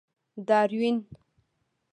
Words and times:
داروېن. 0.47 0.97